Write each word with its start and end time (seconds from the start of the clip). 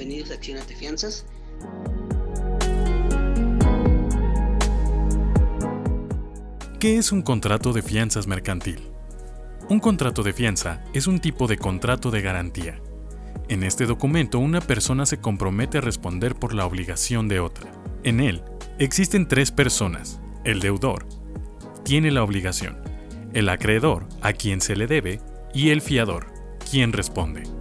bienvenidos 0.00 0.30
a 0.30 0.34
Acciones 0.34 0.66
de 0.66 0.74
Fianzas. 0.74 1.26
¿Qué 6.78 6.96
es 6.96 7.12
un 7.12 7.20
contrato 7.20 7.74
de 7.74 7.82
fianzas 7.82 8.26
mercantil? 8.26 8.80
Un 9.68 9.78
contrato 9.78 10.22
de 10.22 10.32
fianza 10.32 10.82
es 10.94 11.06
un 11.06 11.20
tipo 11.20 11.46
de 11.46 11.58
contrato 11.58 12.10
de 12.10 12.22
garantía. 12.22 12.80
En 13.50 13.62
este 13.62 13.84
documento 13.84 14.38
una 14.38 14.62
persona 14.62 15.04
se 15.04 15.20
compromete 15.20 15.76
a 15.76 15.82
responder 15.82 16.34
por 16.34 16.54
la 16.54 16.64
obligación 16.64 17.28
de 17.28 17.40
otra. 17.40 17.70
En 18.02 18.20
él 18.20 18.42
existen 18.78 19.28
tres 19.28 19.50
personas. 19.50 20.18
El 20.44 20.60
deudor 20.60 21.04
tiene 21.84 22.10
la 22.10 22.22
obligación, 22.22 22.78
el 23.34 23.50
acreedor 23.50 24.08
a 24.22 24.32
quien 24.32 24.62
se 24.62 24.76
le 24.76 24.86
debe 24.86 25.20
y 25.52 25.68
el 25.68 25.82
fiador, 25.82 26.32
quien 26.70 26.94
responde. 26.94 27.59